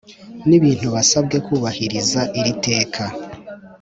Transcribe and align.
n 0.47 0.49
Ibintu 0.57 0.87
basabwe 0.95 1.37
kubahiriza 1.45 2.21
iri 2.39 2.53
teka 2.65 3.03